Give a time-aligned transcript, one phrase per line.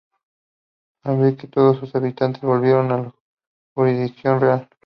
[1.03, 3.15] Alberique y todos sus habitantes volvieron a la
[3.75, 4.67] jurisdicción real.